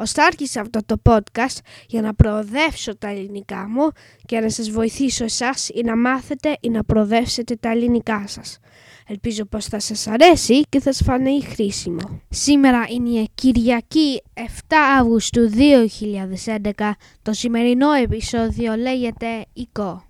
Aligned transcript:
Ωστά 0.00 0.24
άρχισα 0.24 0.60
αυτό 0.60 0.80
το 0.86 0.96
podcast 1.04 1.58
για 1.86 2.00
να 2.02 2.14
προοδεύσω 2.14 2.96
τα 2.96 3.08
ελληνικά 3.08 3.68
μου 3.68 3.88
και 4.26 4.40
να 4.40 4.50
σας 4.50 4.70
βοηθήσω 4.70 5.24
εσάς 5.24 5.68
ή 5.68 5.82
να 5.84 5.96
μάθετε 5.96 6.56
ή 6.60 6.68
να 6.70 6.84
προοδεύσετε 6.84 7.56
τα 7.56 7.70
ελληνικά 7.70 8.24
σας. 8.26 8.58
Ελπίζω 9.06 9.44
πως 9.44 9.66
θα 9.66 9.80
σας 9.80 10.06
αρέσει 10.06 10.60
και 10.68 10.80
θα 10.80 10.92
σας 10.92 11.06
φανεί 11.06 11.42
χρήσιμο. 11.42 12.20
Σήμερα 12.28 12.84
είναι 12.90 13.08
η 13.08 13.30
Κυριακή 13.34 14.22
7 14.34 14.40
Αυγούστου 14.98 15.50
2011. 15.50 16.96
Το 17.22 17.32
σημερινό 17.32 17.92
επεισόδιο 17.92 18.76
λέγεται 18.76 19.46
«Ικό». 19.52 20.09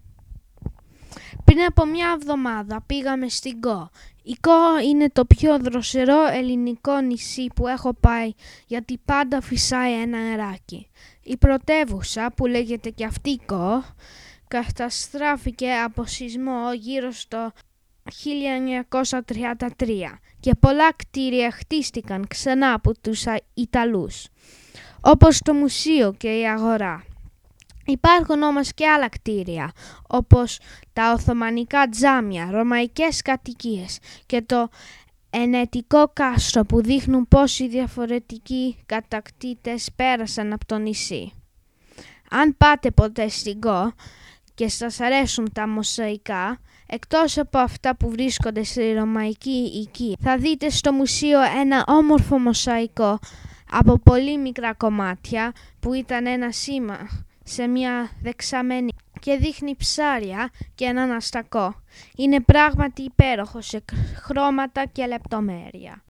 Πριν 1.51 1.65
από 1.65 1.87
μια 1.87 2.13
εβδομάδα 2.15 2.83
πήγαμε 2.87 3.29
στην 3.29 3.61
Κο. 3.61 3.91
Η 4.23 4.37
Κο 4.41 4.79
είναι 4.91 5.09
το 5.13 5.25
πιο 5.25 5.59
δροσερό 5.59 6.27
ελληνικό 6.27 7.01
νησί 7.01 7.47
που 7.55 7.67
έχω 7.67 7.95
πάει 7.95 8.33
γιατί 8.67 9.01
πάντα 9.05 9.41
φυσάει 9.41 10.01
ένα 10.01 10.19
νεράκι. 10.19 10.91
Η 11.23 11.37
πρωτεύουσα 11.37 12.33
που 12.37 12.47
λέγεται 12.47 12.91
και 12.91 13.05
αυτή 13.05 13.41
Κο 13.47 13.85
καταστράφηκε 14.49 15.73
από 15.73 16.05
σεισμό 16.05 16.73
γύρω 16.75 17.11
στο 17.11 17.53
1933 18.05 19.69
και 20.41 20.55
πολλά 20.61 20.93
κτίρια 20.97 21.51
χτίστηκαν 21.51 22.27
ξανά 22.27 22.73
από 22.73 23.01
τους 23.01 23.25
Ιταλούς, 23.55 24.27
όπως 25.01 25.39
το 25.39 25.55
μουσείο 25.55 26.15
και 26.19 26.39
η 26.39 26.49
αγορά. 26.49 27.05
Υπάρχουν 27.91 28.43
όμως 28.43 28.75
και 28.75 28.89
άλλα 28.89 29.09
κτίρια, 29.09 29.73
όπως 30.09 30.59
τα 30.93 31.13
Οθωμανικά 31.13 31.89
τζάμια, 31.89 32.49
ρωμαϊκές 32.51 33.23
κατοικίες 33.23 33.99
και 34.27 34.43
το 34.43 34.69
ενετικό 35.31 36.11
κάστρο 36.13 36.65
που 36.65 36.83
δείχνουν 36.83 37.29
πόσοι 37.29 37.69
διαφορετικοί 37.69 38.77
κατακτήτες 38.87 39.89
πέρασαν 39.97 40.53
από 40.53 40.67
το 40.67 40.79
νησί. 40.79 41.33
Αν 42.31 42.57
πάτε 42.57 42.91
ποτέ 42.91 43.29
στην 43.29 43.61
Κο 43.61 43.93
και 44.55 44.69
σας 44.69 45.01
αρέσουν 45.01 45.53
τα 45.53 45.69
μοσαϊκά, 45.69 46.59
εκτός 46.87 47.39
από 47.39 47.59
αυτά 47.59 47.97
που 47.97 48.11
βρίσκονται 48.11 48.65
στη 48.65 48.93
ρωμαϊκή 48.93 49.71
οική, 49.75 50.17
θα 50.21 50.37
δείτε 50.37 50.71
στο 50.71 50.93
μουσείο 50.93 51.41
ένα 51.61 51.85
όμορφο 51.87 52.39
μοσαϊκό 52.39 53.19
από 53.71 53.99
πολύ 53.99 54.39
μικρά 54.39 54.75
κομμάτια 54.75 55.53
που 55.81 55.93
ήταν 55.95 56.27
ένα 56.27 56.53
σήμα 56.53 57.09
σε 57.45 57.67
μια 57.67 58.11
δεξαμένη 58.23 58.93
και 59.21 59.37
δείχνει 59.37 59.77
ψάρια 59.77 60.51
και 60.75 60.85
έναν 60.85 61.11
αστακό. 61.11 61.75
Είναι 62.17 62.41
πράγματι 62.41 63.03
υπέροχο 63.03 63.61
σε 63.61 63.85
χρώματα 64.23 64.85
και 64.93 65.07
λεπτομέρεια. 65.07 66.05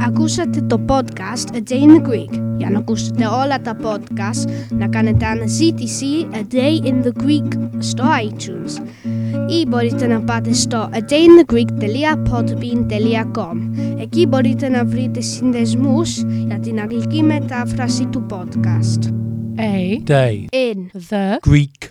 Ακούσατε 0.00 0.60
το 0.60 0.84
podcast 0.88 1.48
A 1.52 1.62
Day 1.70 1.82
in 1.82 1.96
the 1.96 2.02
Greek. 2.08 2.40
Για 2.56 2.70
να 2.70 2.78
ακούσετε 2.78 3.26
όλα 3.26 3.60
τα 3.60 3.76
podcast, 3.82 4.50
να 4.70 4.88
κάνετε 4.88 5.26
αναζήτηση 5.26 6.28
A 6.32 6.44
Day 6.54 6.80
in 6.84 7.04
the 7.04 7.12
Greek 7.22 7.52
στο 7.78 8.04
iTunes. 8.28 8.78
Ή 9.48 9.66
μπορείτε 9.66 10.06
να 10.06 10.20
πάτε 10.20 10.52
στο 10.52 10.90
adayinthegreek.podbean.com 10.92 13.70
Εκεί 13.98 14.26
μπορείτε 14.26 14.68
να 14.68 14.84
βρείτε 14.84 15.20
συνδεσμούς 15.20 16.22
για 16.22 16.58
την 16.58 16.80
αγγλική 16.80 17.22
μετάφραση 17.22 18.06
του 18.06 18.26
podcast. 18.30 19.27
A 19.58 19.98
day. 19.98 20.48
In 20.52 20.92
the 20.94 21.40
Greek 21.42 21.90